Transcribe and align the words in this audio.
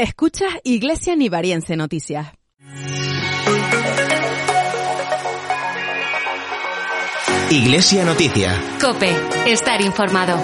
Escuchas 0.00 0.54
Iglesia 0.64 1.14
Nivariense 1.14 1.76
Noticias. 1.76 2.32
Iglesia 7.50 8.06
Noticia. 8.06 8.58
Cope, 8.80 9.14
estar 9.44 9.82
informado. 9.82 10.40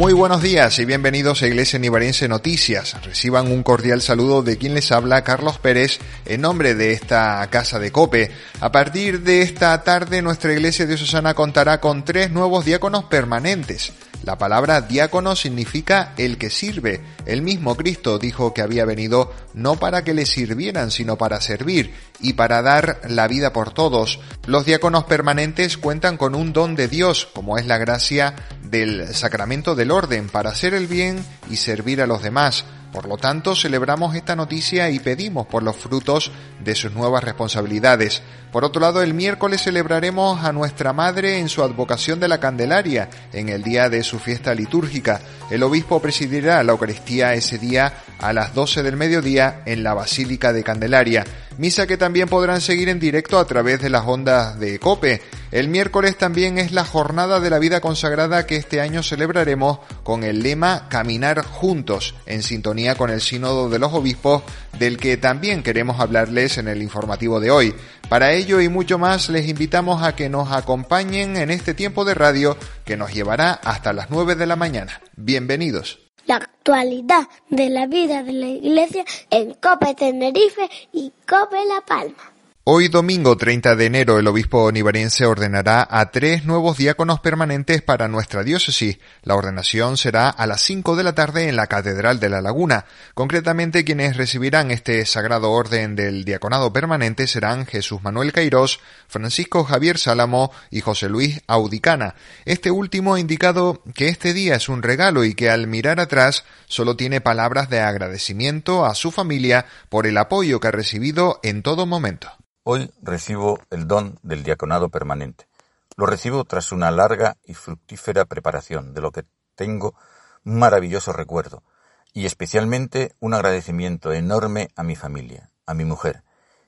Muy 0.00 0.14
buenos 0.14 0.40
días 0.40 0.78
y 0.78 0.86
bienvenidos 0.86 1.42
a 1.42 1.46
Iglesia 1.46 1.78
Nivariense 1.78 2.26
Noticias. 2.26 2.96
Reciban 3.04 3.52
un 3.52 3.62
cordial 3.62 4.00
saludo 4.00 4.42
de 4.42 4.56
quien 4.56 4.72
les 4.72 4.92
habla, 4.92 5.24
Carlos 5.24 5.58
Pérez, 5.58 5.98
en 6.24 6.40
nombre 6.40 6.74
de 6.74 6.94
esta 6.94 7.46
casa 7.50 7.78
de 7.78 7.92
Cope. 7.92 8.30
A 8.60 8.72
partir 8.72 9.20
de 9.20 9.42
esta 9.42 9.82
tarde, 9.82 10.22
nuestra 10.22 10.54
Iglesia 10.54 10.86
de 10.86 10.96
Susana 10.96 11.34
contará 11.34 11.82
con 11.82 12.02
tres 12.02 12.30
nuevos 12.30 12.64
diáconos 12.64 13.04
permanentes. 13.04 13.92
La 14.24 14.36
palabra 14.36 14.82
diácono 14.82 15.34
significa 15.34 16.12
el 16.18 16.36
que 16.36 16.50
sirve. 16.50 17.00
El 17.24 17.40
mismo 17.40 17.74
Cristo 17.74 18.18
dijo 18.18 18.52
que 18.52 18.60
había 18.60 18.84
venido 18.84 19.32
no 19.54 19.76
para 19.76 20.04
que 20.04 20.12
le 20.12 20.26
sirvieran, 20.26 20.90
sino 20.90 21.16
para 21.16 21.40
servir 21.40 21.94
y 22.20 22.34
para 22.34 22.60
dar 22.60 23.00
la 23.08 23.28
vida 23.28 23.52
por 23.52 23.72
todos. 23.72 24.20
Los 24.46 24.66
diáconos 24.66 25.04
permanentes 25.04 25.78
cuentan 25.78 26.18
con 26.18 26.34
un 26.34 26.52
don 26.52 26.74
de 26.74 26.88
Dios, 26.88 27.28
como 27.34 27.56
es 27.56 27.66
la 27.66 27.78
gracia 27.78 28.34
del 28.70 29.14
sacramento 29.14 29.74
del 29.74 29.90
orden, 29.90 30.28
para 30.28 30.50
hacer 30.50 30.74
el 30.74 30.86
bien 30.86 31.24
y 31.50 31.56
servir 31.56 32.00
a 32.00 32.06
los 32.06 32.22
demás. 32.22 32.64
Por 32.92 33.06
lo 33.06 33.16
tanto, 33.16 33.54
celebramos 33.54 34.16
esta 34.16 34.34
noticia 34.34 34.90
y 34.90 34.98
pedimos 34.98 35.46
por 35.46 35.62
los 35.62 35.76
frutos 35.76 36.32
de 36.58 36.74
sus 36.74 36.92
nuevas 36.92 37.22
responsabilidades. 37.22 38.20
Por 38.50 38.64
otro 38.64 38.80
lado, 38.80 39.00
el 39.00 39.14
miércoles 39.14 39.62
celebraremos 39.62 40.42
a 40.44 40.52
nuestra 40.52 40.92
Madre 40.92 41.38
en 41.38 41.48
su 41.48 41.62
advocación 41.62 42.18
de 42.18 42.26
la 42.26 42.40
Candelaria, 42.40 43.08
en 43.32 43.48
el 43.48 43.62
día 43.62 43.88
de 43.88 44.02
su 44.02 44.18
fiesta 44.18 44.54
litúrgica. 44.54 45.20
El 45.50 45.62
obispo 45.62 46.02
presidirá 46.02 46.62
la 46.64 46.72
Eucaristía 46.72 47.34
ese 47.34 47.58
día 47.58 48.02
a 48.18 48.32
las 48.32 48.54
12 48.54 48.82
del 48.82 48.96
mediodía 48.96 49.62
en 49.66 49.84
la 49.84 49.94
Basílica 49.94 50.52
de 50.52 50.64
Candelaria. 50.64 51.24
Misa 51.60 51.86
que 51.86 51.98
también 51.98 52.26
podrán 52.26 52.62
seguir 52.62 52.88
en 52.88 52.98
directo 52.98 53.38
a 53.38 53.44
través 53.44 53.82
de 53.82 53.90
las 53.90 54.06
ondas 54.06 54.58
de 54.58 54.78
Cope. 54.78 55.20
El 55.50 55.68
miércoles 55.68 56.16
también 56.16 56.56
es 56.56 56.72
la 56.72 56.86
jornada 56.86 57.38
de 57.38 57.50
la 57.50 57.58
vida 57.58 57.82
consagrada 57.82 58.46
que 58.46 58.56
este 58.56 58.80
año 58.80 59.02
celebraremos 59.02 59.80
con 60.02 60.24
el 60.24 60.42
lema 60.42 60.88
Caminar 60.88 61.44
juntos, 61.44 62.14
en 62.24 62.42
sintonía 62.42 62.94
con 62.94 63.10
el 63.10 63.20
Sínodo 63.20 63.68
de 63.68 63.78
los 63.78 63.92
Obispos, 63.92 64.42
del 64.78 64.96
que 64.96 65.18
también 65.18 65.62
queremos 65.62 66.00
hablarles 66.00 66.56
en 66.56 66.66
el 66.66 66.80
informativo 66.80 67.40
de 67.40 67.50
hoy. 67.50 67.74
Para 68.08 68.32
ello 68.32 68.62
y 68.62 68.70
mucho 68.70 68.96
más 68.96 69.28
les 69.28 69.46
invitamos 69.46 70.02
a 70.02 70.16
que 70.16 70.30
nos 70.30 70.50
acompañen 70.52 71.36
en 71.36 71.50
este 71.50 71.74
tiempo 71.74 72.06
de 72.06 72.14
radio 72.14 72.56
que 72.86 72.96
nos 72.96 73.12
llevará 73.12 73.52
hasta 73.52 73.92
las 73.92 74.08
9 74.08 74.34
de 74.34 74.46
la 74.46 74.56
mañana. 74.56 75.02
Bienvenidos. 75.14 76.09
La 76.30 76.36
actualidad 76.36 77.26
de 77.48 77.70
la 77.70 77.88
vida 77.88 78.22
de 78.22 78.32
la 78.32 78.46
Iglesia 78.46 79.04
en 79.30 79.52
Cope 79.54 79.96
Tenerife 79.96 80.70
y 80.92 81.12
Cope 81.26 81.56
La 81.64 81.80
Palma. 81.84 82.29
Hoy 82.64 82.88
domingo 82.88 83.38
30 83.38 83.74
de 83.74 83.86
enero 83.86 84.18
el 84.18 84.26
obispo 84.26 84.70
nivariense 84.70 85.24
ordenará 85.24 85.88
a 85.90 86.10
tres 86.10 86.44
nuevos 86.44 86.76
diáconos 86.76 87.18
permanentes 87.18 87.80
para 87.80 88.06
nuestra 88.06 88.44
diócesis. 88.44 88.98
La 89.22 89.34
ordenación 89.34 89.96
será 89.96 90.28
a 90.28 90.46
las 90.46 90.60
5 90.60 90.94
de 90.94 91.02
la 91.02 91.14
tarde 91.14 91.48
en 91.48 91.56
la 91.56 91.68
Catedral 91.68 92.20
de 92.20 92.28
la 92.28 92.42
Laguna. 92.42 92.84
Concretamente 93.14 93.82
quienes 93.82 94.18
recibirán 94.18 94.70
este 94.70 95.06
sagrado 95.06 95.52
orden 95.52 95.96
del 95.96 96.26
diaconado 96.26 96.70
permanente 96.70 97.26
serán 97.26 97.64
Jesús 97.64 98.02
Manuel 98.02 98.30
Cairós, 98.30 98.80
Francisco 99.08 99.64
Javier 99.64 99.96
Sálamo 99.96 100.52
y 100.70 100.82
José 100.82 101.08
Luis 101.08 101.40
Audicana. 101.46 102.14
Este 102.44 102.70
último 102.70 103.14
ha 103.14 103.20
indicado 103.20 103.82
que 103.94 104.08
este 104.08 104.34
día 104.34 104.56
es 104.56 104.68
un 104.68 104.82
regalo 104.82 105.24
y 105.24 105.34
que 105.34 105.48
al 105.48 105.66
mirar 105.66 105.98
atrás 105.98 106.44
solo 106.66 106.94
tiene 106.94 107.22
palabras 107.22 107.70
de 107.70 107.80
agradecimiento 107.80 108.84
a 108.84 108.94
su 108.94 109.10
familia 109.10 109.64
por 109.88 110.06
el 110.06 110.18
apoyo 110.18 110.60
que 110.60 110.68
ha 110.68 110.72
recibido 110.72 111.40
en 111.42 111.62
todo 111.62 111.86
momento. 111.86 112.30
Hoy 112.72 112.88
recibo 113.02 113.58
el 113.70 113.88
don 113.88 114.20
del 114.22 114.44
diaconado 114.44 114.90
permanente. 114.90 115.48
Lo 115.96 116.06
recibo 116.06 116.44
tras 116.44 116.70
una 116.70 116.92
larga 116.92 117.36
y 117.44 117.54
fructífera 117.54 118.26
preparación, 118.26 118.94
de 118.94 119.00
lo 119.00 119.10
que 119.10 119.24
tengo 119.56 119.96
un 120.44 120.60
maravilloso 120.60 121.12
recuerdo, 121.12 121.64
y 122.12 122.26
especialmente 122.26 123.16
un 123.18 123.34
agradecimiento 123.34 124.12
enorme 124.12 124.68
a 124.76 124.84
mi 124.84 124.94
familia, 124.94 125.50
a 125.66 125.74
mi 125.74 125.84
mujer, 125.84 126.22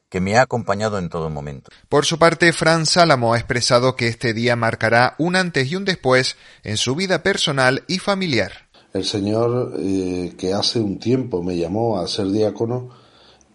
que 0.09 0.21
me 0.21 0.37
ha 0.37 0.43
acompañado 0.43 0.99
en 0.99 1.09
todo 1.09 1.31
momento. 1.31 1.71
Por 1.89 2.05
su 2.05 2.19
parte, 2.19 2.53
Fran 2.53 2.85
Sálamo 2.85 3.35
ha 3.35 3.39
expresado 3.39 3.95
que 3.95 4.09
este 4.09 4.35
día 4.35 4.57
marcará 4.57 5.15
un 5.19 5.37
antes 5.37 5.71
y 5.71 5.77
un 5.77 5.85
después 5.85 6.37
en 6.65 6.79
su 6.79 6.97
vida 6.97 7.23
personal 7.23 7.85
y 7.87 8.01
familiar. 8.01 8.51
El 8.93 9.05
Señor, 9.05 9.75
eh, 9.79 10.35
que 10.37 10.53
hace 10.53 10.81
un 10.81 10.99
tiempo 10.99 11.45
me 11.45 11.57
llamó 11.57 12.01
a 12.01 12.09
ser 12.09 12.27
diácono, 12.27 12.91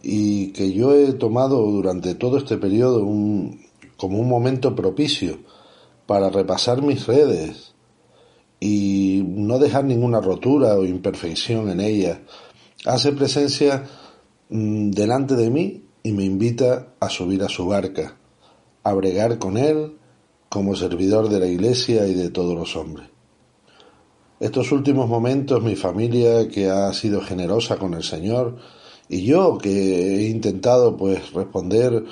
y 0.02 0.52
que 0.52 0.72
yo 0.74 0.94
he 0.94 1.14
tomado 1.14 1.62
durante 1.64 2.16
todo 2.16 2.38
este 2.38 2.58
periodo 2.58 3.00
como 3.98 4.20
un 4.20 4.30
momento 4.30 4.76
propicio 4.76 5.40
para 6.06 6.30
repasar 6.30 6.82
mis 6.82 7.06
redes 7.08 7.74
y 8.60 9.24
no 9.26 9.60
dejar 9.60 9.86
ninguna 9.86 10.22
rotura 10.22 10.76
o 10.76 10.86
imperfección 10.86 11.70
en 11.70 11.80
ellas. 11.82 12.20
Hace 12.86 13.12
presencia 13.12 13.84
mm, 14.50 14.92
delante 14.92 15.36
de 15.36 15.50
mí 15.50 15.84
y 16.04 16.14
me 16.14 16.24
invita 16.24 16.94
a 17.00 17.10
subir 17.10 17.44
a 17.44 17.50
su 17.50 17.68
barca, 17.68 18.18
a 18.84 18.94
bregar 18.94 19.38
con 19.38 19.58
él 19.58 19.98
como 20.50 20.76
servidor 20.76 21.30
de 21.30 21.40
la 21.40 21.48
Iglesia 21.48 22.08
y 22.08 22.14
de 22.14 22.30
todos 22.30 22.56
los 22.56 22.76
hombres. 22.76 23.10
Estos 24.40 24.72
últimos 24.72 25.10
momentos 25.10 25.64
mi 25.64 25.76
familia, 25.76 26.48
que 26.48 26.70
ha 26.70 26.94
sido 26.94 27.22
generosa 27.22 27.78
con 27.78 27.96
el 27.96 28.04
Señor, 28.04 28.58
y 29.10 29.26
yo 29.26 29.58
que 29.58 29.70
he 29.70 30.30
intentado 30.30 30.98
pues 30.98 31.34
responder 31.34 32.04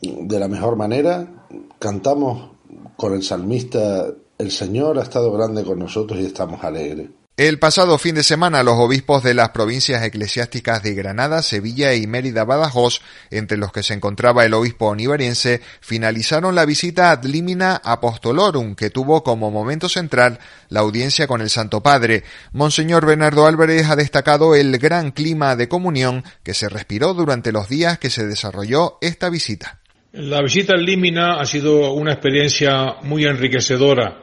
de 0.00 0.38
la 0.38 0.48
mejor 0.48 0.76
manera, 0.76 1.46
cantamos 1.78 2.50
con 2.96 3.14
el 3.14 3.22
salmista, 3.22 4.06
el 4.38 4.50
Señor 4.50 4.98
ha 4.98 5.02
estado 5.02 5.32
grande 5.32 5.64
con 5.64 5.78
nosotros 5.78 6.20
y 6.20 6.26
estamos 6.26 6.62
alegres. 6.64 7.10
El 7.38 7.58
pasado 7.58 7.96
fin 7.96 8.14
de 8.14 8.24
semana, 8.24 8.62
los 8.62 8.74
obispos 8.74 9.22
de 9.22 9.32
las 9.32 9.48
provincias 9.50 10.02
eclesiásticas 10.04 10.82
de 10.82 10.92
Granada, 10.92 11.40
Sevilla 11.40 11.94
y 11.94 12.06
Mérida 12.06 12.44
Badajoz, 12.44 13.00
entre 13.30 13.56
los 13.56 13.72
que 13.72 13.82
se 13.82 13.94
encontraba 13.94 14.44
el 14.44 14.52
obispo 14.52 14.88
onivariense, 14.88 15.62
finalizaron 15.80 16.54
la 16.54 16.66
visita 16.66 17.10
ad 17.10 17.24
limina 17.24 17.80
apostolorum, 17.82 18.74
que 18.74 18.90
tuvo 18.90 19.24
como 19.24 19.50
momento 19.50 19.88
central 19.88 20.40
la 20.68 20.80
audiencia 20.80 21.26
con 21.26 21.40
el 21.40 21.48
Santo 21.48 21.82
Padre. 21.82 22.22
Monseñor 22.52 23.06
Bernardo 23.06 23.46
Álvarez 23.46 23.88
ha 23.88 23.96
destacado 23.96 24.54
el 24.54 24.76
gran 24.76 25.10
clima 25.10 25.56
de 25.56 25.68
comunión 25.68 26.24
que 26.42 26.52
se 26.52 26.68
respiró 26.68 27.14
durante 27.14 27.50
los 27.50 27.66
días 27.66 27.98
que 27.98 28.10
se 28.10 28.26
desarrolló 28.26 28.98
esta 29.00 29.30
visita. 29.30 29.78
La 30.12 30.42
visita 30.42 30.74
al 30.74 30.84
Límina 30.84 31.40
ha 31.40 31.46
sido 31.46 31.94
una 31.94 32.12
experiencia 32.12 32.96
muy 33.02 33.24
enriquecedora 33.24 34.20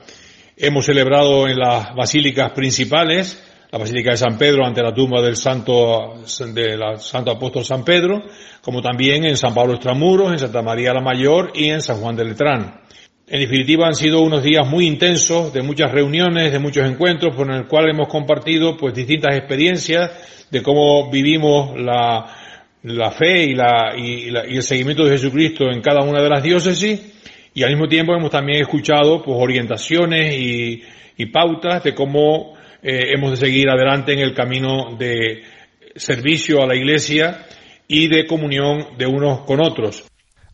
Hemos 0.61 0.87
celebrado 0.87 1.47
en 1.47 1.57
las 1.57 1.95
basílicas 1.95 2.51
principales, 2.51 3.41
la 3.71 3.79
Basílica 3.79 4.11
de 4.11 4.17
San 4.17 4.37
Pedro 4.37 4.65
ante 4.65 4.83
la 4.83 4.93
tumba 4.93 5.21
del 5.21 5.37
Santo, 5.37 6.15
Apóstol 7.31 7.63
San 7.63 7.85
Pedro, 7.85 8.23
como 8.61 8.81
también 8.81 9.23
en 9.23 9.37
San 9.37 9.53
Pablo 9.53 9.75
Extramuros, 9.75 10.33
en 10.33 10.39
Santa 10.39 10.61
María 10.61 10.93
la 10.93 10.99
Mayor 10.99 11.53
y 11.55 11.69
en 11.69 11.81
San 11.81 12.01
Juan 12.01 12.17
de 12.17 12.25
Letrán. 12.25 12.81
En 13.25 13.39
definitiva, 13.39 13.87
han 13.87 13.95
sido 13.95 14.19
unos 14.19 14.43
días 14.43 14.67
muy 14.67 14.85
intensos, 14.85 15.53
de 15.53 15.61
muchas 15.61 15.93
reuniones, 15.93 16.51
de 16.51 16.59
muchos 16.59 16.85
encuentros, 16.85 17.33
por 17.33 17.49
el 17.49 17.65
cual 17.65 17.89
hemos 17.89 18.09
compartido 18.09 18.75
pues 18.75 18.93
distintas 18.93 19.37
experiencias 19.37 20.11
de 20.51 20.61
cómo 20.61 21.09
vivimos 21.09 21.79
la, 21.79 22.35
fe 23.11 23.45
y 23.45 24.27
el 24.27 24.61
seguimiento 24.63 25.05
de 25.05 25.11
Jesucristo 25.11 25.71
en 25.71 25.79
cada 25.79 26.03
una 26.03 26.21
de 26.21 26.29
las 26.29 26.43
diócesis 26.43 27.13
y 27.53 27.63
al 27.63 27.71
mismo 27.71 27.87
tiempo 27.87 28.13
hemos 28.13 28.31
también 28.31 28.61
escuchado 28.61 29.23
pues 29.23 29.37
orientaciones 29.39 30.35
y, 30.37 30.83
pautas 31.33 31.83
de 31.83 31.93
cómo 31.93 32.53
eh, 32.81 33.13
hemos 33.13 33.31
de 33.31 33.45
seguir 33.45 33.69
adelante 33.69 34.13
en 34.13 34.19
el 34.19 34.33
camino 34.33 34.95
de 34.97 35.43
servicio 35.95 36.63
a 36.63 36.65
la 36.65 36.75
Iglesia 36.75 37.45
y 37.89 38.07
de 38.07 38.25
comunión 38.25 38.97
de 38.97 39.05
unos 39.05 39.41
con 39.41 39.59
otros. 39.59 40.05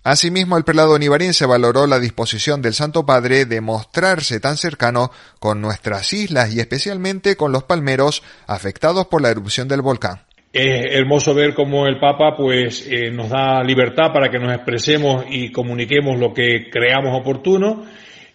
Asimismo, 0.03 0.55
el 0.57 0.63
prelado 0.63 0.99
nivariense 0.99 1.47
valoró 1.47 1.87
la 1.87 1.99
disposición 1.99 2.61
del 2.61 2.75
Santo 2.75 3.05
Padre 3.05 3.45
de 3.45 3.59
mostrarse 3.59 4.39
tan 4.39 4.55
cercano 4.55 5.11
con 5.39 5.61
nuestras 5.61 6.13
islas 6.13 6.53
y 6.53 6.59
especialmente 6.59 7.35
con 7.35 7.51
los 7.51 7.63
palmeros 7.63 8.21
afectados 8.45 9.07
por 9.07 9.21
la 9.21 9.29
erupción 9.29 9.67
del 9.67 9.81
volcán. 9.81 10.21
Es 10.57 10.95
hermoso 10.95 11.33
ver 11.33 11.53
cómo 11.53 11.85
el 11.85 11.99
Papa 11.99 12.33
pues 12.37 12.87
eh, 12.89 13.11
nos 13.11 13.29
da 13.29 13.61
libertad 13.61 14.13
para 14.13 14.29
que 14.29 14.39
nos 14.39 14.53
expresemos 14.53 15.25
y 15.29 15.51
comuniquemos 15.51 16.17
lo 16.17 16.33
que 16.33 16.69
creamos 16.69 17.19
oportuno 17.19 17.83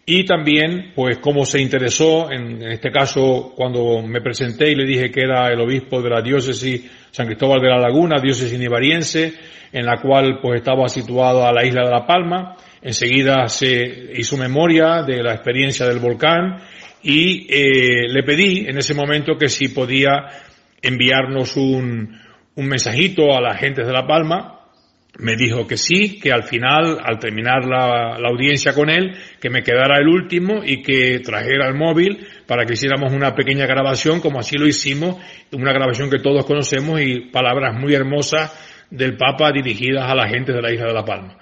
y 0.04 0.26
también 0.26 0.92
pues 0.94 1.16
cómo 1.16 1.46
se 1.46 1.62
interesó 1.62 2.30
en, 2.30 2.62
en, 2.62 2.72
este 2.72 2.90
caso 2.90 3.54
cuando 3.56 4.02
me 4.02 4.20
presenté 4.20 4.70
y 4.70 4.74
le 4.74 4.84
dije 4.84 5.10
que 5.10 5.22
era 5.22 5.50
el 5.50 5.62
obispo 5.62 6.02
de 6.02 6.10
la 6.10 6.20
diócesis 6.20 6.90
San 7.10 7.24
Cristóbal 7.24 7.62
de 7.62 7.70
la 7.70 7.78
Laguna, 7.78 8.20
diócesis 8.20 8.58
nivariense, 8.58 9.32
en 9.72 9.86
la 9.86 9.98
cual 10.02 10.40
pues 10.42 10.60
estaba 10.60 10.90
situado 10.90 11.46
a 11.46 11.54
la 11.54 11.64
isla 11.64 11.86
de 11.86 11.90
La 11.90 12.06
Palma. 12.06 12.54
Enseguida 12.82 13.48
se 13.48 14.12
hizo 14.14 14.36
memoria 14.36 15.04
de 15.04 15.22
la 15.22 15.32
experiencia 15.32 15.86
del 15.86 16.00
volcán 16.00 16.58
y 17.02 17.46
eh, 17.48 18.08
le 18.08 18.22
pedí 18.24 18.66
en 18.68 18.76
ese 18.76 18.92
momento 18.92 19.38
que 19.38 19.48
si 19.48 19.68
podía 19.68 20.49
enviarnos 20.82 21.56
un, 21.56 22.18
un 22.54 22.66
mensajito 22.66 23.34
a 23.36 23.40
la 23.40 23.54
gente 23.54 23.84
de 23.84 23.92
La 23.92 24.06
Palma 24.06 24.60
me 25.18 25.36
dijo 25.36 25.66
que 25.66 25.76
sí, 25.76 26.18
que 26.20 26.32
al 26.32 26.44
final, 26.44 26.98
al 27.02 27.18
terminar 27.18 27.64
la, 27.66 28.18
la, 28.18 28.28
audiencia 28.28 28.72
con 28.72 28.88
él, 28.88 29.12
que 29.40 29.50
me 29.50 29.62
quedara 29.62 29.98
el 29.98 30.08
último 30.08 30.62
y 30.64 30.82
que 30.82 31.18
trajera 31.20 31.68
el 31.68 31.74
móvil 31.74 32.26
para 32.46 32.64
que 32.64 32.74
hiciéramos 32.74 33.12
una 33.12 33.34
pequeña 33.34 33.66
grabación, 33.66 34.20
como 34.20 34.38
así 34.38 34.56
lo 34.56 34.66
hicimos, 34.66 35.16
una 35.52 35.72
grabación 35.72 36.10
que 36.10 36.20
todos 36.20 36.44
conocemos 36.46 37.00
y 37.00 37.20
palabras 37.32 37.74
muy 37.78 37.94
hermosas 37.94 38.86
del 38.90 39.16
Papa 39.16 39.52
dirigidas 39.52 40.10
a 40.10 40.14
la 40.14 40.28
gente 40.28 40.52
de 40.52 40.62
la 40.62 40.72
isla 40.72 40.86
de 40.86 40.94
La 40.94 41.04
Palma. 41.04 41.38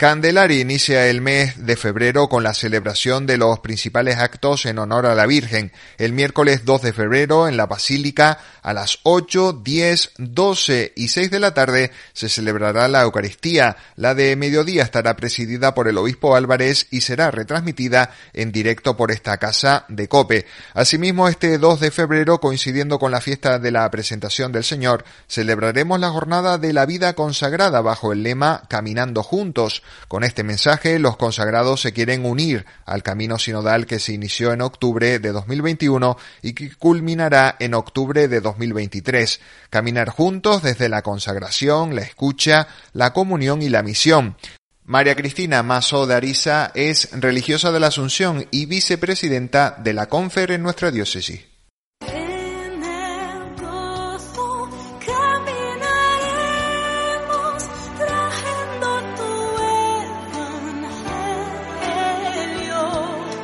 Candelaria 0.00 0.58
inicia 0.58 1.08
el 1.08 1.20
mes 1.20 1.66
de 1.66 1.76
febrero 1.76 2.30
con 2.30 2.42
la 2.42 2.54
celebración 2.54 3.26
de 3.26 3.36
los 3.36 3.58
principales 3.58 4.16
actos 4.16 4.64
en 4.64 4.78
honor 4.78 5.04
a 5.04 5.14
la 5.14 5.26
Virgen. 5.26 5.72
El 5.98 6.14
miércoles 6.14 6.64
2 6.64 6.80
de 6.80 6.94
febrero 6.94 7.46
en 7.46 7.58
la 7.58 7.66
Basílica 7.66 8.38
a 8.62 8.72
las 8.72 9.00
8, 9.02 9.60
10, 9.62 10.12
12 10.16 10.94
y 10.96 11.08
6 11.08 11.30
de 11.30 11.38
la 11.38 11.52
tarde 11.52 11.92
se 12.14 12.30
celebrará 12.30 12.88
la 12.88 13.02
Eucaristía. 13.02 13.76
La 13.96 14.14
de 14.14 14.36
mediodía 14.36 14.84
estará 14.84 15.16
presidida 15.16 15.74
por 15.74 15.86
el 15.86 15.98
obispo 15.98 16.34
Álvarez 16.34 16.86
y 16.90 17.02
será 17.02 17.30
retransmitida 17.30 18.10
en 18.32 18.52
directo 18.52 18.96
por 18.96 19.10
esta 19.10 19.36
casa 19.36 19.84
de 19.88 20.08
Cope. 20.08 20.46
Asimismo, 20.72 21.28
este 21.28 21.58
2 21.58 21.78
de 21.78 21.90
febrero, 21.90 22.40
coincidiendo 22.40 22.98
con 22.98 23.12
la 23.12 23.20
fiesta 23.20 23.58
de 23.58 23.70
la 23.70 23.90
presentación 23.90 24.50
del 24.50 24.64
Señor, 24.64 25.04
celebraremos 25.28 26.00
la 26.00 26.08
jornada 26.08 26.56
de 26.56 26.72
la 26.72 26.86
vida 26.86 27.12
consagrada 27.12 27.82
bajo 27.82 28.14
el 28.14 28.22
lema 28.22 28.62
Caminando 28.66 29.22
Juntos. 29.22 29.82
Con 30.08 30.24
este 30.24 30.42
mensaje, 30.42 30.98
los 30.98 31.16
consagrados 31.16 31.80
se 31.80 31.92
quieren 31.92 32.24
unir 32.24 32.66
al 32.86 33.02
camino 33.02 33.38
sinodal 33.38 33.86
que 33.86 33.98
se 33.98 34.12
inició 34.12 34.52
en 34.52 34.62
octubre 34.62 35.18
de 35.18 35.32
2021 35.32 36.16
y 36.42 36.52
que 36.52 36.74
culminará 36.76 37.56
en 37.58 37.74
octubre 37.74 38.28
de 38.28 38.40
2023. 38.40 39.40
Caminar 39.70 40.08
juntos 40.08 40.62
desde 40.62 40.88
la 40.88 41.02
consagración, 41.02 41.94
la 41.94 42.02
escucha, 42.02 42.68
la 42.92 43.12
comunión 43.12 43.62
y 43.62 43.68
la 43.68 43.82
misión. 43.82 44.36
María 44.84 45.14
Cristina 45.14 45.62
Mazo 45.62 46.06
de 46.06 46.14
Ariza 46.14 46.72
es 46.74 47.10
religiosa 47.12 47.70
de 47.70 47.78
la 47.78 47.88
Asunción 47.88 48.46
y 48.50 48.66
vicepresidenta 48.66 49.76
de 49.78 49.92
la 49.92 50.08
Confer 50.08 50.50
en 50.50 50.62
nuestra 50.62 50.90
diócesis. 50.90 51.49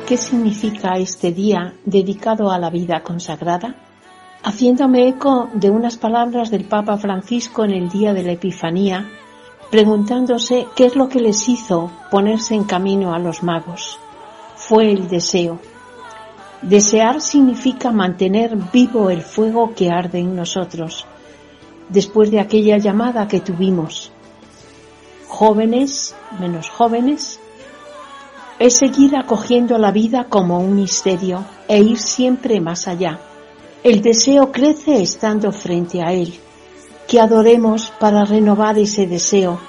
¿Qué 0.07 0.15
significa 0.15 0.93
este 0.93 1.33
día 1.33 1.73
dedicado 1.83 2.49
a 2.49 2.57
la 2.57 2.69
vida 2.69 3.03
consagrada? 3.03 3.75
Haciéndome 4.41 5.09
eco 5.09 5.49
de 5.53 5.69
unas 5.69 5.97
palabras 5.97 6.49
del 6.49 6.63
Papa 6.63 6.97
Francisco 6.97 7.65
en 7.65 7.71
el 7.71 7.89
día 7.89 8.13
de 8.13 8.23
la 8.23 8.31
Epifanía, 8.31 9.05
preguntándose 9.69 10.65
qué 10.77 10.85
es 10.85 10.95
lo 10.95 11.09
que 11.09 11.19
les 11.19 11.49
hizo 11.49 11.91
ponerse 12.09 12.55
en 12.55 12.63
camino 12.63 13.13
a 13.13 13.19
los 13.19 13.43
magos. 13.43 13.99
Fue 14.55 14.89
el 14.93 15.09
deseo. 15.09 15.59
Desear 16.61 17.19
significa 17.19 17.91
mantener 17.91 18.55
vivo 18.71 19.09
el 19.09 19.23
fuego 19.23 19.73
que 19.75 19.91
arde 19.91 20.19
en 20.19 20.37
nosotros, 20.37 21.05
después 21.89 22.31
de 22.31 22.39
aquella 22.39 22.77
llamada 22.77 23.27
que 23.27 23.41
tuvimos. 23.41 24.13
Jóvenes, 25.27 26.15
menos 26.39 26.69
jóvenes, 26.69 27.41
es 28.59 28.77
seguir 28.77 29.15
acogiendo 29.15 29.77
la 29.77 29.91
vida 29.91 30.25
como 30.29 30.59
un 30.59 30.75
misterio 30.75 31.45
e 31.67 31.79
ir 31.79 31.99
siempre 31.99 32.59
más 32.59 32.87
allá. 32.87 33.19
El 33.83 34.01
deseo 34.01 34.51
crece 34.51 35.01
estando 35.01 35.51
frente 35.51 36.01
a 36.01 36.11
Él. 36.11 36.33
Que 37.07 37.21
adoremos 37.21 37.93
para 37.99 38.25
renovar 38.25 38.77
ese 38.77 39.07
deseo. 39.07 39.59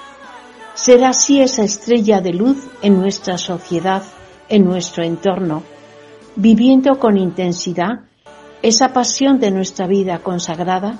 Ser 0.74 1.04
así 1.04 1.40
esa 1.40 1.62
estrella 1.62 2.20
de 2.20 2.32
luz 2.32 2.56
en 2.82 3.00
nuestra 3.00 3.36
sociedad, 3.36 4.02
en 4.48 4.64
nuestro 4.64 5.04
entorno, 5.04 5.62
viviendo 6.34 6.98
con 6.98 7.16
intensidad 7.16 8.00
esa 8.62 8.92
pasión 8.92 9.38
de 9.38 9.50
nuestra 9.50 9.86
vida 9.86 10.18
consagrada 10.20 10.98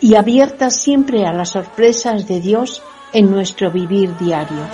y 0.00 0.16
abierta 0.16 0.70
siempre 0.70 1.26
a 1.26 1.32
las 1.32 1.50
sorpresas 1.50 2.26
de 2.26 2.40
Dios 2.40 2.82
en 3.12 3.30
nuestro 3.30 3.70
vivir 3.70 4.16
diario. 4.18 4.66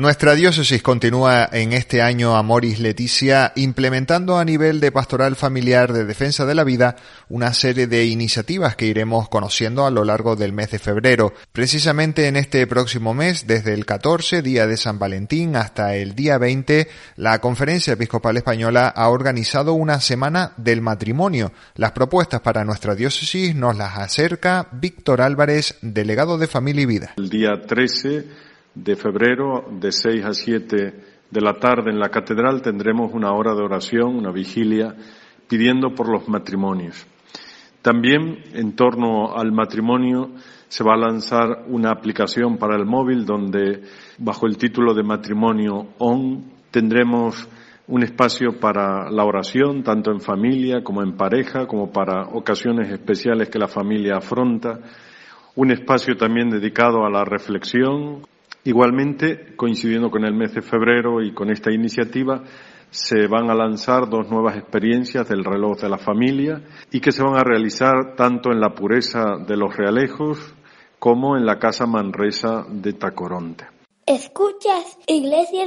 Nuestra 0.00 0.34
diócesis 0.34 0.82
continúa 0.82 1.46
en 1.52 1.74
este 1.74 2.00
año 2.00 2.34
Amoris 2.34 2.80
Leticia 2.80 3.52
implementando 3.54 4.38
a 4.38 4.46
nivel 4.46 4.80
de 4.80 4.92
pastoral 4.92 5.36
familiar 5.36 5.92
de 5.92 6.06
defensa 6.06 6.46
de 6.46 6.54
la 6.54 6.64
vida 6.64 6.96
una 7.28 7.52
serie 7.52 7.86
de 7.86 8.06
iniciativas 8.06 8.76
que 8.76 8.86
iremos 8.86 9.28
conociendo 9.28 9.84
a 9.84 9.90
lo 9.90 10.02
largo 10.06 10.36
del 10.36 10.54
mes 10.54 10.70
de 10.70 10.78
febrero. 10.78 11.34
Precisamente 11.52 12.28
en 12.28 12.36
este 12.36 12.66
próximo 12.66 13.12
mes, 13.12 13.46
desde 13.46 13.74
el 13.74 13.84
14, 13.84 14.40
día 14.40 14.66
de 14.66 14.78
San 14.78 14.98
Valentín, 14.98 15.54
hasta 15.54 15.94
el 15.94 16.14
día 16.14 16.38
20, 16.38 16.88
la 17.16 17.38
Conferencia 17.42 17.92
Episcopal 17.92 18.38
Española 18.38 18.88
ha 18.88 19.10
organizado 19.10 19.74
una 19.74 20.00
semana 20.00 20.54
del 20.56 20.80
matrimonio. 20.80 21.52
Las 21.74 21.92
propuestas 21.92 22.40
para 22.40 22.64
nuestra 22.64 22.94
diócesis 22.94 23.54
nos 23.54 23.76
las 23.76 23.98
acerca 23.98 24.66
Víctor 24.72 25.20
Álvarez, 25.20 25.76
delegado 25.82 26.38
de 26.38 26.46
Familia 26.46 26.82
y 26.84 26.86
Vida. 26.86 27.14
El 27.18 27.28
día 27.28 27.60
13 27.60 28.49
de 28.74 28.96
febrero, 28.96 29.66
de 29.70 29.92
6 29.92 30.24
a 30.24 30.32
7 30.32 30.94
de 31.30 31.40
la 31.40 31.54
tarde 31.54 31.90
en 31.90 31.98
la 31.98 32.08
catedral, 32.08 32.62
tendremos 32.62 33.12
una 33.12 33.32
hora 33.32 33.54
de 33.54 33.62
oración, 33.62 34.16
una 34.16 34.32
vigilia, 34.32 34.94
pidiendo 35.48 35.94
por 35.94 36.08
los 36.08 36.28
matrimonios. 36.28 37.06
También 37.82 38.42
en 38.52 38.76
torno 38.76 39.34
al 39.34 39.52
matrimonio 39.52 40.32
se 40.68 40.84
va 40.84 40.94
a 40.94 40.98
lanzar 40.98 41.64
una 41.68 41.90
aplicación 41.90 42.58
para 42.58 42.76
el 42.76 42.84
móvil 42.84 43.24
donde 43.24 43.82
bajo 44.18 44.46
el 44.46 44.58
título 44.58 44.94
de 44.94 45.02
matrimonio 45.02 45.88
on 45.98 46.44
tendremos 46.70 47.48
un 47.88 48.04
espacio 48.04 48.60
para 48.60 49.10
la 49.10 49.24
oración, 49.24 49.82
tanto 49.82 50.12
en 50.12 50.20
familia 50.20 50.84
como 50.84 51.02
en 51.02 51.16
pareja, 51.16 51.66
como 51.66 51.90
para 51.90 52.28
ocasiones 52.28 52.92
especiales 52.92 53.48
que 53.48 53.58
la 53.58 53.66
familia 53.66 54.18
afronta, 54.18 54.78
un 55.56 55.72
espacio 55.72 56.16
también 56.16 56.50
dedicado 56.50 57.04
a 57.04 57.10
la 57.10 57.24
reflexión, 57.24 58.22
Igualmente, 58.64 59.54
coincidiendo 59.56 60.10
con 60.10 60.24
el 60.24 60.34
mes 60.34 60.54
de 60.54 60.62
febrero 60.62 61.22
y 61.22 61.32
con 61.32 61.50
esta 61.50 61.72
iniciativa, 61.72 62.42
se 62.90 63.26
van 63.26 63.50
a 63.50 63.54
lanzar 63.54 64.08
dos 64.08 64.28
nuevas 64.30 64.56
experiencias 64.56 65.28
del 65.28 65.44
reloj 65.44 65.80
de 65.80 65.88
la 65.88 65.98
familia 65.98 66.62
y 66.90 67.00
que 67.00 67.12
se 67.12 67.22
van 67.22 67.36
a 67.36 67.44
realizar 67.44 68.16
tanto 68.16 68.50
en 68.50 68.60
la 68.60 68.74
pureza 68.74 69.36
de 69.46 69.56
los 69.56 69.76
realejos 69.76 70.54
como 70.98 71.36
en 71.36 71.46
la 71.46 71.58
Casa 71.58 71.86
Manresa 71.86 72.66
de 72.68 72.92
Tacoronte. 72.92 73.66
Escuchas 74.06 74.98
Iglesia. 75.06 75.64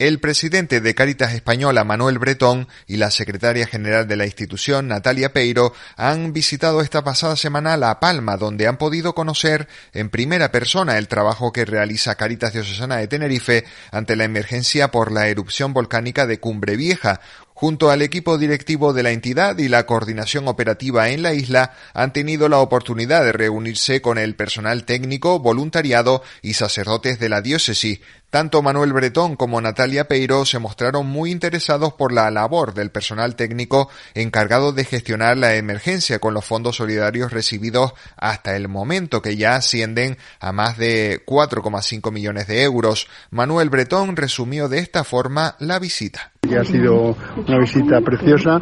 El 0.00 0.18
presidente 0.18 0.80
de 0.80 0.94
Caritas 0.94 1.34
Española, 1.34 1.84
Manuel 1.84 2.18
Bretón, 2.18 2.68
y 2.86 2.96
la 2.96 3.10
secretaria 3.10 3.66
general 3.66 4.08
de 4.08 4.16
la 4.16 4.24
institución, 4.24 4.88
Natalia 4.88 5.34
Peiro, 5.34 5.74
han 5.94 6.32
visitado 6.32 6.80
esta 6.80 7.04
pasada 7.04 7.36
semana 7.36 7.76
La 7.76 8.00
Palma, 8.00 8.38
donde 8.38 8.66
han 8.66 8.78
podido 8.78 9.14
conocer 9.14 9.68
en 9.92 10.08
primera 10.08 10.50
persona 10.50 10.96
el 10.96 11.06
trabajo 11.06 11.52
que 11.52 11.66
realiza 11.66 12.14
Caritas 12.14 12.54
Diocesana 12.54 12.96
de 12.96 13.08
Tenerife 13.08 13.66
ante 13.92 14.16
la 14.16 14.24
emergencia 14.24 14.90
por 14.90 15.12
la 15.12 15.28
erupción 15.28 15.74
volcánica 15.74 16.26
de 16.26 16.40
Cumbre 16.40 16.76
Vieja, 16.76 17.20
junto 17.60 17.90
al 17.90 18.00
equipo 18.00 18.38
directivo 18.38 18.94
de 18.94 19.02
la 19.02 19.10
entidad 19.10 19.58
y 19.58 19.68
la 19.68 19.84
coordinación 19.84 20.48
operativa 20.48 21.10
en 21.10 21.22
la 21.22 21.34
isla, 21.34 21.74
han 21.92 22.14
tenido 22.14 22.48
la 22.48 22.56
oportunidad 22.56 23.22
de 23.22 23.32
reunirse 23.32 24.00
con 24.00 24.16
el 24.16 24.34
personal 24.34 24.86
técnico, 24.86 25.40
voluntariado 25.40 26.22
y 26.40 26.54
sacerdotes 26.54 27.18
de 27.18 27.28
la 27.28 27.42
diócesis. 27.42 28.00
Tanto 28.30 28.62
Manuel 28.62 28.92
Bretón 28.92 29.34
como 29.34 29.60
Natalia 29.60 30.06
Peiro 30.06 30.44
se 30.44 30.60
mostraron 30.60 31.04
muy 31.04 31.32
interesados 31.32 31.94
por 31.94 32.12
la 32.12 32.30
labor 32.30 32.74
del 32.74 32.90
personal 32.92 33.34
técnico 33.34 33.90
encargado 34.14 34.72
de 34.72 34.84
gestionar 34.84 35.36
la 35.36 35.56
emergencia 35.56 36.20
con 36.20 36.32
los 36.32 36.44
fondos 36.44 36.76
solidarios 36.76 37.32
recibidos 37.32 37.92
hasta 38.16 38.54
el 38.54 38.68
momento, 38.68 39.20
que 39.20 39.36
ya 39.36 39.56
ascienden 39.56 40.16
a 40.38 40.52
más 40.52 40.78
de 40.78 41.24
4,5 41.26 42.12
millones 42.12 42.46
de 42.46 42.62
euros. 42.62 43.08
Manuel 43.30 43.68
Bretón 43.68 44.14
resumió 44.14 44.68
de 44.68 44.78
esta 44.78 45.02
forma 45.02 45.56
la 45.58 45.80
visita 45.80 46.30
ha 46.56 46.64
sido 46.64 47.16
una 47.46 47.58
visita 47.58 48.00
preciosa 48.00 48.58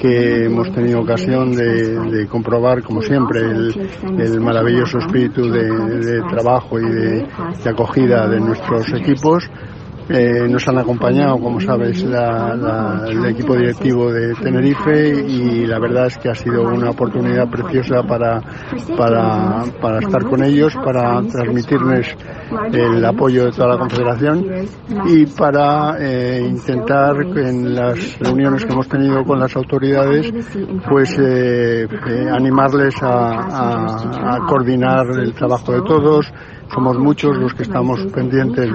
que 0.00 0.44
hemos 0.44 0.72
tenido 0.72 1.00
ocasión 1.00 1.52
de, 1.54 2.26
comprobar 2.28 2.82
como 2.82 3.02
siempre 3.02 3.40
el, 3.40 4.40
maravilloso 4.40 4.98
espíritu 4.98 5.50
de, 5.50 6.22
trabajo 6.30 6.78
y 6.78 6.88
de, 6.88 7.26
acogida 7.68 8.28
de 8.28 8.40
nuestros 8.40 8.88
equipos 9.00 9.50
eh, 10.10 10.48
nos 10.48 10.66
han 10.66 10.78
acompañado, 10.78 11.38
como 11.38 11.60
sabes, 11.60 12.02
el 12.02 13.26
equipo 13.26 13.54
directivo 13.54 14.10
de 14.10 14.34
Tenerife 14.36 15.10
y 15.10 15.66
la 15.66 15.78
verdad 15.78 16.06
es 16.06 16.16
que 16.16 16.30
ha 16.30 16.34
sido 16.34 16.62
una 16.62 16.90
oportunidad 16.90 17.46
preciosa 17.50 18.02
para, 18.02 18.40
para, 18.96 19.64
para 19.82 19.98
estar 19.98 20.24
con 20.24 20.42
ellos, 20.42 20.74
para 20.82 21.20
transmitirles 21.22 22.16
el 22.72 23.04
apoyo 23.04 23.44
de 23.44 23.50
toda 23.52 23.74
la 23.74 23.78
Confederación 23.78 24.46
y 25.08 25.26
para 25.26 25.96
eh, 26.00 26.40
intentar 26.42 27.16
en 27.36 27.74
las 27.74 28.18
reuniones 28.18 28.64
que 28.64 28.72
hemos 28.72 28.88
tenido 28.88 29.22
con 29.24 29.38
las 29.38 29.54
autoridades, 29.56 30.32
pues 30.88 31.18
eh, 31.20 31.86
animarles 32.32 32.94
a 33.02 34.38
coordinar 34.48 35.06
el 35.20 35.34
trabajo 35.34 35.72
de 35.72 35.82
todos, 35.82 36.32
somos 36.72 36.98
muchos 36.98 37.36
los 37.36 37.54
que 37.54 37.62
estamos 37.62 38.00
pendientes 38.12 38.68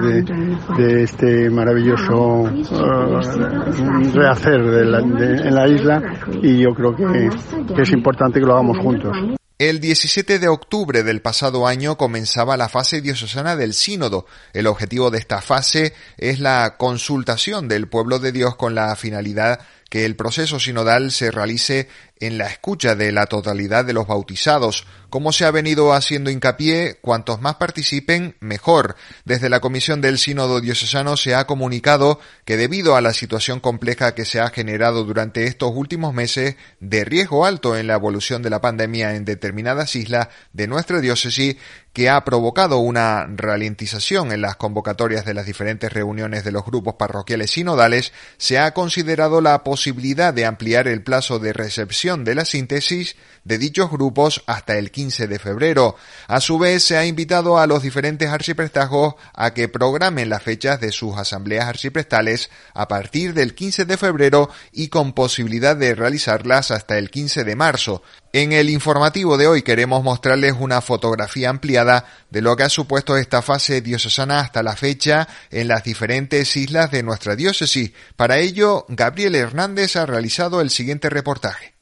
de, 0.76 1.02
este 1.02 1.50
maravilloso 1.50 2.48
eh, 2.48 4.10
rehacer 4.12 4.60
en 4.60 5.54
la 5.54 5.68
isla 5.68 6.02
y 6.42 6.62
yo 6.62 6.74
creo 6.74 6.94
que, 6.96 7.30
que 7.74 7.82
es 7.82 7.90
importante 7.90 8.40
que 8.40 8.46
lo 8.46 8.54
hagamos 8.54 8.78
juntos. 8.78 9.16
El 9.56 9.80
17 9.80 10.40
de 10.40 10.48
octubre 10.48 11.04
del 11.04 11.22
pasado 11.22 11.68
año 11.68 11.96
comenzaba 11.96 12.56
la 12.56 12.68
fase 12.68 13.00
diocesana 13.00 13.54
del 13.54 13.72
sínodo. 13.72 14.26
El 14.52 14.66
objetivo 14.66 15.12
de 15.12 15.18
esta 15.18 15.40
fase 15.40 15.94
es 16.18 16.40
la 16.40 16.76
consultación 16.76 17.68
del 17.68 17.86
pueblo 17.86 18.18
de 18.18 18.32
Dios 18.32 18.56
con 18.56 18.74
la 18.74 18.96
finalidad 18.96 19.60
que 19.94 20.04
el 20.04 20.16
proceso 20.16 20.58
sinodal 20.58 21.12
se 21.12 21.30
realice 21.30 21.86
en 22.18 22.36
la 22.36 22.48
escucha 22.48 22.96
de 22.96 23.12
la 23.12 23.26
totalidad 23.26 23.84
de 23.84 23.92
los 23.92 24.08
bautizados. 24.08 24.88
Como 25.08 25.30
se 25.30 25.44
ha 25.44 25.52
venido 25.52 25.92
haciendo 25.92 26.32
hincapié, 26.32 26.98
cuantos 27.00 27.40
más 27.40 27.54
participen, 27.54 28.34
mejor. 28.40 28.96
Desde 29.24 29.48
la 29.48 29.60
Comisión 29.60 30.00
del 30.00 30.18
Sínodo 30.18 30.60
Diocesano 30.60 31.16
se 31.16 31.36
ha 31.36 31.46
comunicado 31.46 32.18
que 32.44 32.56
debido 32.56 32.96
a 32.96 33.00
la 33.00 33.12
situación 33.12 33.60
compleja 33.60 34.16
que 34.16 34.24
se 34.24 34.40
ha 34.40 34.50
generado 34.50 35.04
durante 35.04 35.44
estos 35.44 35.70
últimos 35.72 36.12
meses 36.12 36.56
de 36.80 37.04
riesgo 37.04 37.46
alto 37.46 37.76
en 37.76 37.86
la 37.86 37.94
evolución 37.94 38.42
de 38.42 38.50
la 38.50 38.60
pandemia 38.60 39.14
en 39.14 39.24
determinadas 39.24 39.94
islas 39.94 40.26
de 40.52 40.66
nuestra 40.66 41.00
diócesis, 41.00 41.54
que 41.94 42.10
ha 42.10 42.24
provocado 42.24 42.78
una 42.78 43.24
ralentización 43.36 44.32
en 44.32 44.42
las 44.42 44.56
convocatorias 44.56 45.24
de 45.24 45.32
las 45.32 45.46
diferentes 45.46 45.92
reuniones 45.92 46.42
de 46.42 46.50
los 46.50 46.66
grupos 46.66 46.94
parroquiales 46.94 47.52
sinodales, 47.52 48.12
se 48.36 48.58
ha 48.58 48.74
considerado 48.74 49.40
la 49.40 49.62
posibilidad 49.62 50.34
de 50.34 50.44
ampliar 50.44 50.88
el 50.88 51.04
plazo 51.04 51.38
de 51.38 51.52
recepción 51.52 52.24
de 52.24 52.34
la 52.34 52.44
síntesis 52.44 53.14
de 53.44 53.58
dichos 53.58 53.92
grupos 53.92 54.42
hasta 54.46 54.76
el 54.76 54.90
15 54.90 55.28
de 55.28 55.38
febrero. 55.38 55.94
A 56.26 56.40
su 56.40 56.58
vez, 56.58 56.82
se 56.82 56.96
ha 56.96 57.06
invitado 57.06 57.58
a 57.58 57.66
los 57.68 57.82
diferentes 57.84 58.28
arciprestazgos 58.28 59.14
a 59.32 59.54
que 59.54 59.68
programen 59.68 60.28
las 60.28 60.42
fechas 60.42 60.80
de 60.80 60.90
sus 60.90 61.16
asambleas 61.16 61.66
arciprestales 61.66 62.50
a 62.74 62.88
partir 62.88 63.34
del 63.34 63.54
15 63.54 63.84
de 63.84 63.96
febrero 63.96 64.50
y 64.72 64.88
con 64.88 65.12
posibilidad 65.12 65.76
de 65.76 65.94
realizarlas 65.94 66.72
hasta 66.72 66.98
el 66.98 67.10
15 67.10 67.44
de 67.44 67.54
marzo. 67.54 68.02
En 68.32 68.50
el 68.52 68.68
informativo 68.68 69.36
de 69.36 69.46
hoy 69.46 69.62
queremos 69.62 70.02
mostrarles 70.02 70.54
una 70.58 70.80
fotografía 70.80 71.50
ampliada 71.50 71.83
de 72.30 72.42
lo 72.42 72.56
que 72.56 72.64
ha 72.64 72.68
supuesto 72.68 73.16
esta 73.16 73.42
fase 73.42 73.80
diocesana 73.80 74.40
hasta 74.40 74.62
la 74.62 74.76
fecha 74.76 75.28
en 75.50 75.68
las 75.68 75.84
diferentes 75.84 76.56
islas 76.56 76.90
de 76.90 77.02
nuestra 77.02 77.36
diócesis. 77.36 77.92
Para 78.16 78.38
ello, 78.38 78.86
Gabriel 78.88 79.34
Hernández 79.34 79.96
ha 79.96 80.06
realizado 80.06 80.60
el 80.60 80.70
siguiente 80.70 81.10
reportaje. 81.10 81.74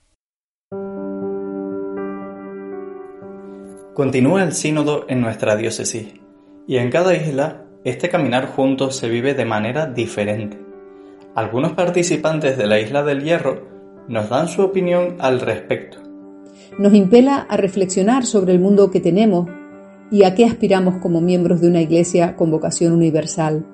Continúa 3.95 4.43
el 4.43 4.53
sínodo 4.53 5.05
en 5.09 5.21
nuestra 5.21 5.55
diócesis 5.55 6.15
y 6.67 6.79
en 6.79 6.91
cada 6.91 7.15
isla 7.15 7.65
este 7.85 8.09
caminar 8.09 8.47
juntos 8.47 8.97
se 8.97 9.09
vive 9.09 9.35
de 9.35 9.45
manera 9.45 9.87
diferente. 9.87 10.59
Algunos 11.35 11.73
participantes 11.73 12.57
de 12.57 12.67
la 12.67 12.81
isla 12.81 13.03
del 13.03 13.23
Hierro 13.23 13.69
nos 14.09 14.29
dan 14.29 14.49
su 14.49 14.63
opinión 14.63 15.17
al 15.19 15.41
respecto. 15.41 15.99
Nos 16.79 16.95
impela 16.95 17.47
a 17.49 17.57
reflexionar 17.57 18.25
sobre 18.25 18.53
el 18.53 18.61
mundo 18.61 18.91
que 18.91 19.01
tenemos 19.01 19.49
y 20.13 20.25
a 20.25 20.35
qué 20.35 20.45
aspiramos 20.45 20.99
como 20.99 21.23
miembros 21.23 21.63
de 21.63 21.69
una 21.69 21.81
iglesia 21.81 22.37
con 22.37 22.51
vocación 22.51 22.93
universal. 22.93 23.65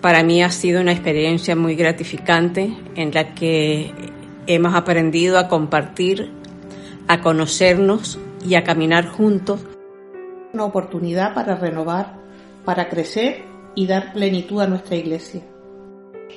Para 0.00 0.24
mí 0.24 0.42
ha 0.42 0.50
sido 0.50 0.80
una 0.80 0.90
experiencia 0.90 1.54
muy 1.54 1.76
gratificante 1.76 2.76
en 2.96 3.14
la 3.14 3.34
que 3.34 3.92
hemos 4.48 4.74
aprendido 4.74 5.38
a 5.38 5.46
compartir, 5.46 6.32
a 7.06 7.20
conocernos 7.20 8.18
y 8.44 8.56
a 8.56 8.64
caminar 8.64 9.06
juntos. 9.06 9.64
Una 10.52 10.64
oportunidad 10.64 11.34
para 11.34 11.54
renovar, 11.54 12.16
para 12.64 12.88
crecer 12.88 13.42
y 13.76 13.86
dar 13.86 14.12
plenitud 14.12 14.60
a 14.60 14.66
nuestra 14.66 14.96
iglesia. 14.96 15.42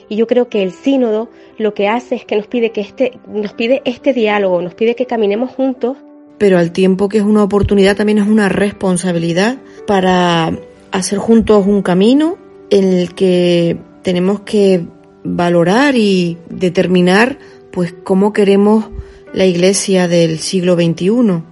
Y 0.10 0.16
yo 0.16 0.28
creo 0.28 0.48
que 0.48 0.62
el 0.62 0.72
sínodo 0.72 1.30
lo 1.58 1.74
que 1.74 1.88
hace 1.88 2.16
es 2.16 2.24
que 2.24 2.36
nos 2.36 2.46
pide 2.46 2.72
que 2.72 2.82
este 2.82 3.20
nos 3.28 3.54
pide 3.54 3.82
este 3.84 4.14
diálogo, 4.14 4.62
nos 4.62 4.76
pide 4.76 4.96
que 4.96 5.08
caminemos 5.08 5.52
juntos, 5.52 5.98
pero 6.38 6.58
al 6.58 6.72
tiempo 6.72 7.10
que 7.10 7.18
es 7.18 7.24
una 7.24 7.44
oportunidad 7.44 7.96
también 7.96 8.20
es 8.20 8.28
una 8.28 8.50
responsabilidad 8.50 9.58
para 9.86 10.52
hacer 10.92 11.20
juntos 11.20 11.66
un 11.68 11.82
camino 11.82 12.38
en 12.70 12.94
el 12.94 13.14
que 13.14 13.78
tenemos 14.04 14.42
que 14.42 14.86
valorar 15.24 15.96
y 15.96 16.38
determinar 16.50 17.38
pues 17.72 17.94
cómo 18.04 18.34
queremos 18.34 18.90
la 19.34 19.46
iglesia 19.46 20.08
del 20.08 20.40
siglo 20.40 20.76
XXI. 20.76 21.44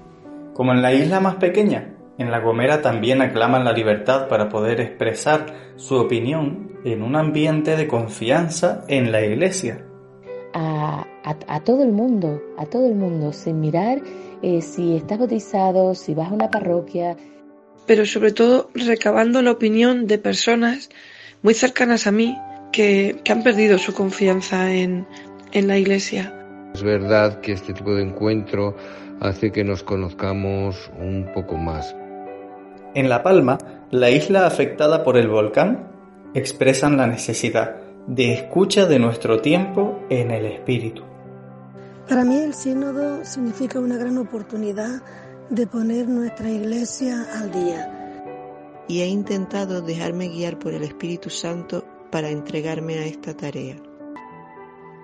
Como 0.53 0.71
en 0.71 0.81
la 0.81 0.93
isla 0.93 1.19
más 1.19 1.35
pequeña, 1.35 1.95
en 2.17 2.31
La 2.31 2.39
Gomera 2.39 2.81
también 2.81 3.21
aclaman 3.21 3.65
la 3.65 3.73
libertad 3.73 4.27
para 4.29 4.47
poder 4.47 4.79
expresar 4.79 5.47
su 5.75 5.95
opinión 5.95 6.71
en 6.85 7.03
un 7.03 7.15
ambiente 7.15 7.75
de 7.75 7.87
confianza 7.87 8.85
en 8.87 9.11
la 9.11 9.25
iglesia. 9.25 9.85
A, 10.53 11.59
todo 11.65 11.83
el 11.83 11.91
mundo, 11.91 12.41
a 12.57 12.65
todo 12.65 12.87
el 12.87 12.95
mundo, 12.95 13.33
sin 13.33 13.59
mirar 13.59 14.01
eh, 14.41 14.61
si 14.61 14.95
estás 14.95 15.19
bautizado, 15.19 15.95
si 15.95 16.13
vas 16.13 16.29
a 16.29 16.33
una 16.33 16.49
parroquia. 16.49 17.15
Pero 17.85 18.05
sobre 18.05 18.31
todo 18.31 18.69
recabando 18.73 19.41
la 19.41 19.51
opinión 19.51 20.07
de 20.07 20.17
personas 20.17 20.89
muy 21.41 21.53
cercanas 21.53 22.07
a 22.07 22.11
mí 22.11 22.37
que, 22.71 23.17
que 23.23 23.31
han 23.31 23.43
perdido 23.43 23.77
su 23.77 23.93
confianza 23.93 24.73
en, 24.73 25.07
en 25.51 25.67
la 25.67 25.77
iglesia. 25.77 26.33
Es 26.73 26.83
verdad 26.83 27.39
que 27.39 27.53
este 27.53 27.73
tipo 27.73 27.95
de 27.95 28.03
encuentro 28.03 28.75
hace 29.21 29.51
que 29.51 29.63
nos 29.63 29.83
conozcamos 29.83 30.91
un 30.99 31.31
poco 31.33 31.55
más. 31.57 31.95
En 32.93 33.09
La 33.09 33.23
Palma, 33.23 33.57
la 33.91 34.09
isla 34.09 34.45
afectada 34.45 35.03
por 35.03 35.17
el 35.17 35.27
volcán, 35.27 35.87
expresan 36.33 36.97
la 36.97 37.07
necesidad 37.07 37.77
de 38.07 38.33
escucha 38.33 38.85
de 38.85 38.99
nuestro 38.99 39.39
tiempo 39.39 39.99
en 40.09 40.31
el 40.31 40.45
espíritu. 40.45 41.03
Para 42.07 42.23
mí 42.23 42.37
el 42.37 42.53
sínodo 42.53 43.25
significa 43.25 43.79
una 43.79 43.97
gran 43.97 44.19
oportunidad 44.19 45.01
de 45.49 45.65
poner 45.65 46.07
nuestra 46.07 46.49
iglesia 46.51 47.25
al 47.39 47.51
día. 47.51 47.91
Y 48.87 49.01
he 49.01 49.07
intentado 49.07 49.81
dejarme 49.81 50.27
guiar 50.27 50.59
por 50.59 50.73
el 50.73 50.83
Espíritu 50.83 51.31
Santo 51.31 51.83
para 52.11 52.29
entregarme 52.29 52.99
a 52.99 53.05
esta 53.05 53.35
tarea. 53.35 53.77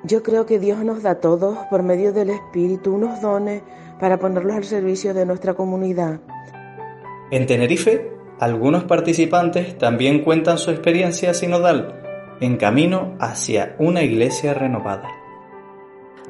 Yo 0.03 0.21
creo 0.21 0.45
que 0.45 0.59
Dios 0.59 0.83
nos 0.83 1.01
da 1.01 1.11
a 1.11 1.19
todos, 1.19 1.57
por 1.71 1.81
medio 1.81 2.13
del 2.13 2.29
Espíritu, 2.29 2.93
unos 2.93 3.19
dones 3.19 3.63
para 3.99 4.19
ponerlos 4.19 4.55
al 4.55 4.63
servicio 4.63 5.15
de 5.15 5.25
nuestra 5.25 5.55
comunidad. 5.55 6.19
En 7.31 7.47
Tenerife, 7.47 8.11
algunos 8.39 8.83
participantes 8.83 9.75
también 9.79 10.23
cuentan 10.23 10.59
su 10.59 10.69
experiencia 10.69 11.33
sinodal 11.33 11.99
en 12.41 12.57
camino 12.57 13.15
hacia 13.19 13.75
una 13.79 14.03
iglesia 14.03 14.53
renovada. 14.53 15.20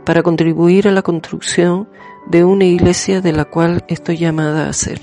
Para 0.06 0.24
contribuir 0.24 0.88
a 0.88 0.92
la 0.92 1.02
construcción 1.02 1.88
de 2.28 2.44
una 2.44 2.66
iglesia 2.66 3.22
de 3.22 3.34
la 3.34 3.46
cual 3.46 3.84
estoy 3.88 4.18
llamada 4.18 4.68
a 4.68 4.74
ser. 4.74 5.02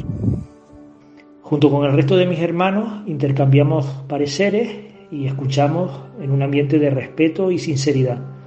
Junto 1.42 1.70
con 1.70 1.86
el 1.86 1.92
resto 1.92 2.16
de 2.16 2.26
mis 2.26 2.40
hermanos 2.40 3.06
intercambiamos 3.06 3.86
pareceres 4.08 4.68
y 5.10 5.26
escuchamos 5.26 5.90
en 6.20 6.30
un 6.30 6.42
ambiente 6.42 6.78
de 6.78 6.90
respeto 6.90 7.50
y 7.50 7.58
sinceridad. 7.58 8.38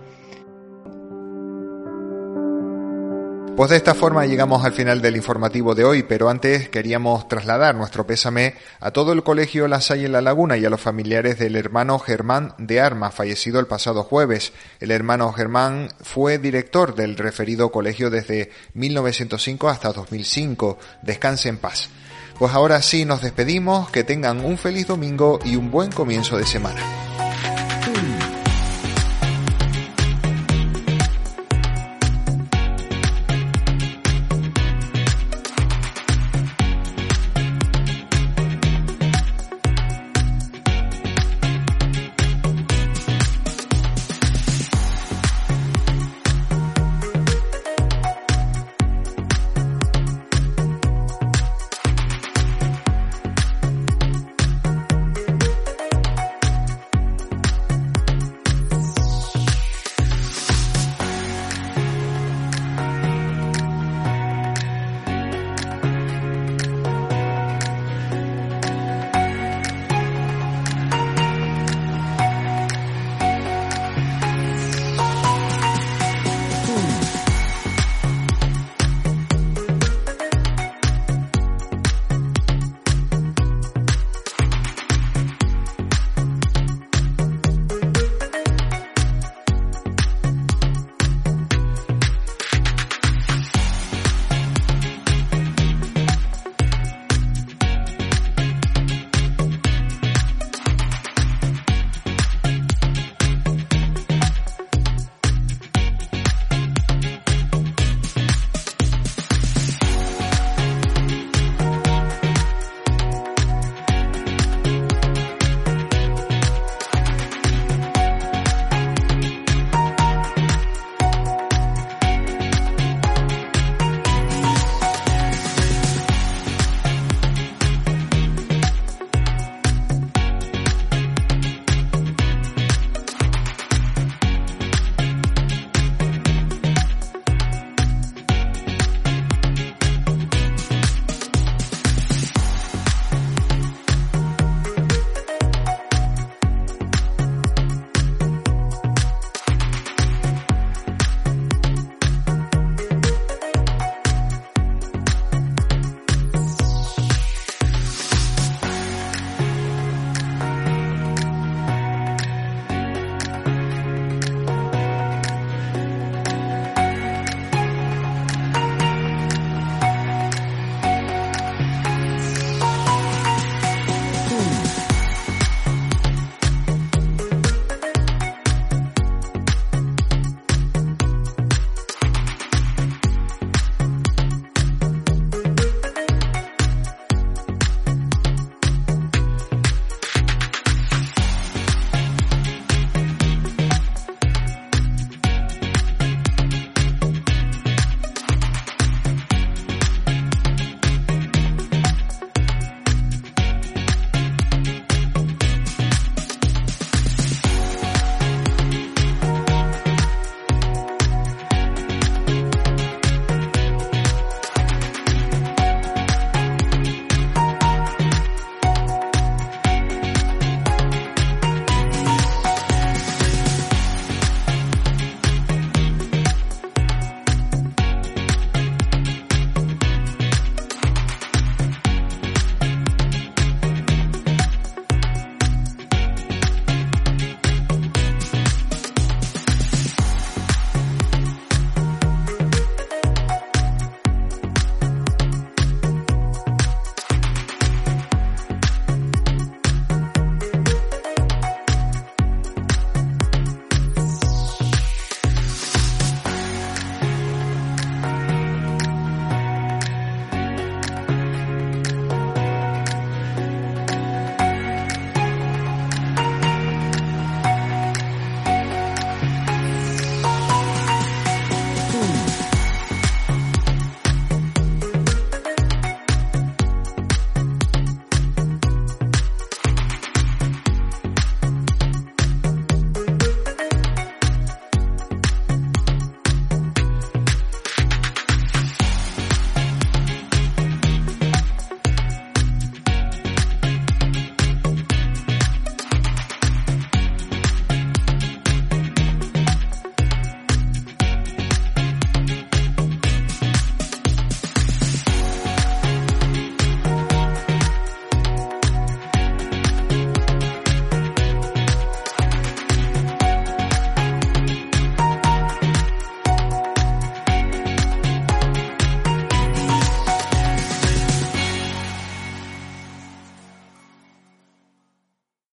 Pues 3.62 3.70
de 3.70 3.78
esta 3.78 3.94
forma 3.94 4.26
llegamos 4.26 4.66
al 4.66 4.74
final 4.74 5.04
del 5.04 5.18
informativo 5.18 5.76
de 5.76 5.84
hoy, 5.84 6.02
pero 6.02 6.32
antes 6.32 6.68
queríamos 6.70 7.28
trasladar 7.28 7.76
nuestro 7.76 8.08
pésame 8.08 8.56
a 8.80 8.90
todo 8.90 9.14
el 9.14 9.22
colegio 9.22 9.68
La 9.68 9.82
Salle 9.82 10.08
en 10.08 10.14
la 10.14 10.22
Laguna 10.22 10.58
y 10.58 10.66
a 10.66 10.70
los 10.72 10.82
familiares 10.82 11.38
del 11.38 11.56
hermano 11.56 12.00
Germán 12.00 12.56
de 12.58 12.82
Armas, 12.82 13.14
fallecido 13.14 13.60
el 13.60 13.68
pasado 13.68 14.02
jueves. 14.02 14.52
El 14.80 14.90
hermano 14.90 15.32
Germán 15.32 15.90
fue 16.02 16.40
director 16.40 16.96
del 16.96 17.16
referido 17.16 17.72
colegio 17.72 18.10
desde 18.10 18.50
1905 18.74 19.70
hasta 19.70 19.94
2005. 19.94 20.80
Descanse 21.04 21.50
en 21.50 21.58
paz. 21.58 21.92
Pues 22.40 22.56
ahora 22.56 22.82
sí 22.82 23.06
nos 23.06 23.22
despedimos, 23.22 23.92
que 23.92 24.04
tengan 24.04 24.44
un 24.44 24.58
feliz 24.58 24.88
domingo 24.88 25.38
y 25.46 25.56
un 25.56 25.70
buen 25.70 25.92
comienzo 25.92 26.36
de 26.36 26.48
semana. 26.48 26.82